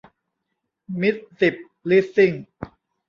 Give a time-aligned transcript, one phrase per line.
[1.01, 1.55] มิตรสิบ
[1.89, 2.33] ลิสซิ่ง